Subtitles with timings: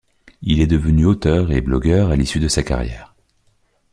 [0.41, 3.13] Il est devenu auteur et blogueur à l'issue de sa carrière.